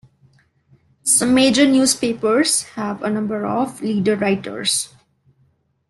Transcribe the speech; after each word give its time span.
Some 1.03 1.35
major 1.35 1.67
newspapers 1.67 2.63
have 2.69 3.03
a 3.03 3.09
number 3.11 3.45
of 3.45 3.83
leader 3.83 4.15
writers. 4.15 4.89